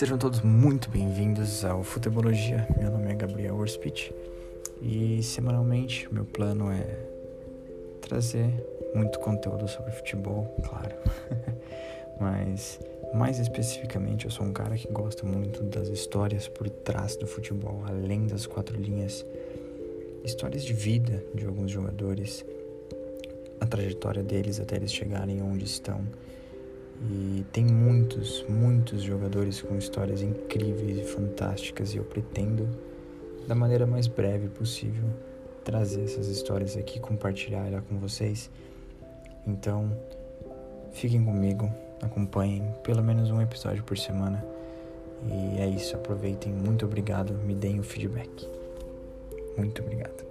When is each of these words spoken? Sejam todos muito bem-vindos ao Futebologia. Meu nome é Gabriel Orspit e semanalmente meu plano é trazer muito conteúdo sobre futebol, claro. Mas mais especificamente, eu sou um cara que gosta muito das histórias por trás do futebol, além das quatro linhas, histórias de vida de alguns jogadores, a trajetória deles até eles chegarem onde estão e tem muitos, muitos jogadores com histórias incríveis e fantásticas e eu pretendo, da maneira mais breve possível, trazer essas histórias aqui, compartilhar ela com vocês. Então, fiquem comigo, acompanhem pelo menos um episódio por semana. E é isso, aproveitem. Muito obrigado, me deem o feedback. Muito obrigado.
Sejam 0.00 0.16
todos 0.16 0.40
muito 0.40 0.88
bem-vindos 0.88 1.62
ao 1.62 1.82
Futebologia. 1.82 2.66
Meu 2.78 2.90
nome 2.90 3.12
é 3.12 3.14
Gabriel 3.14 3.54
Orspit 3.54 4.14
e 4.80 5.22
semanalmente 5.22 6.08
meu 6.10 6.24
plano 6.24 6.72
é 6.72 6.86
trazer 8.00 8.50
muito 8.94 9.18
conteúdo 9.18 9.68
sobre 9.68 9.92
futebol, 9.92 10.56
claro. 10.66 10.96
Mas 12.18 12.80
mais 13.12 13.38
especificamente, 13.38 14.24
eu 14.24 14.30
sou 14.30 14.46
um 14.46 14.54
cara 14.54 14.74
que 14.74 14.90
gosta 14.90 15.26
muito 15.26 15.62
das 15.64 15.88
histórias 15.88 16.48
por 16.48 16.70
trás 16.70 17.14
do 17.16 17.26
futebol, 17.26 17.84
além 17.86 18.26
das 18.26 18.46
quatro 18.46 18.80
linhas, 18.80 19.22
histórias 20.24 20.64
de 20.64 20.72
vida 20.72 21.22
de 21.34 21.44
alguns 21.44 21.70
jogadores, 21.70 22.42
a 23.60 23.66
trajetória 23.66 24.22
deles 24.22 24.58
até 24.60 24.76
eles 24.76 24.94
chegarem 24.94 25.42
onde 25.42 25.66
estão 25.66 26.06
e 27.02 27.44
tem 27.50 27.64
muitos, 27.64 28.44
muitos 28.48 29.02
jogadores 29.02 29.62
com 29.62 29.76
histórias 29.76 30.20
incríveis 30.20 30.98
e 30.98 31.04
fantásticas 31.04 31.94
e 31.94 31.96
eu 31.96 32.04
pretendo, 32.04 32.68
da 33.48 33.54
maneira 33.54 33.86
mais 33.86 34.06
breve 34.06 34.48
possível, 34.48 35.08
trazer 35.64 36.04
essas 36.04 36.28
histórias 36.28 36.76
aqui, 36.76 37.00
compartilhar 37.00 37.66
ela 37.66 37.80
com 37.80 37.98
vocês. 37.98 38.50
Então, 39.46 39.90
fiquem 40.92 41.24
comigo, 41.24 41.72
acompanhem 42.02 42.62
pelo 42.82 43.02
menos 43.02 43.30
um 43.30 43.40
episódio 43.40 43.82
por 43.82 43.96
semana. 43.96 44.44
E 45.26 45.60
é 45.60 45.68
isso, 45.68 45.96
aproveitem. 45.96 46.52
Muito 46.52 46.84
obrigado, 46.84 47.32
me 47.32 47.54
deem 47.54 47.80
o 47.80 47.82
feedback. 47.82 48.48
Muito 49.56 49.82
obrigado. 49.82 50.29